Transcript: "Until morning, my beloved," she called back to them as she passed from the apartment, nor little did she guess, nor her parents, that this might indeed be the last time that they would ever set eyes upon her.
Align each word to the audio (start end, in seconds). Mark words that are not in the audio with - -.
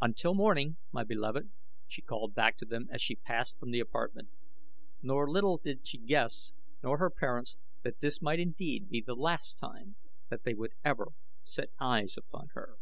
"Until 0.00 0.34
morning, 0.34 0.76
my 0.92 1.02
beloved," 1.02 1.50
she 1.88 2.00
called 2.00 2.32
back 2.32 2.56
to 2.58 2.64
them 2.64 2.86
as 2.92 3.02
she 3.02 3.16
passed 3.16 3.58
from 3.58 3.72
the 3.72 3.80
apartment, 3.80 4.28
nor 5.02 5.28
little 5.28 5.58
did 5.58 5.84
she 5.84 5.98
guess, 5.98 6.52
nor 6.80 6.98
her 6.98 7.10
parents, 7.10 7.56
that 7.82 7.98
this 7.98 8.22
might 8.22 8.38
indeed 8.38 8.88
be 8.88 9.00
the 9.00 9.16
last 9.16 9.58
time 9.58 9.96
that 10.28 10.44
they 10.44 10.54
would 10.54 10.74
ever 10.84 11.08
set 11.42 11.70
eyes 11.80 12.16
upon 12.16 12.50
her. 12.54 12.76